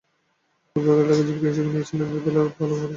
Football 0.75 0.95
খেলাটাকে 0.97 1.23
জীবিকা 1.27 1.47
হিসেবে 1.51 1.69
নিয়েছিলেন 1.69 2.07
দুবেলা 2.11 2.39
ভালো 2.39 2.51
খাবারের 2.51 2.75
আশায়। 2.75 2.89